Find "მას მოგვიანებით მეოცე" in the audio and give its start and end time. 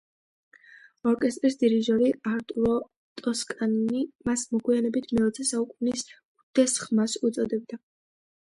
4.31-5.49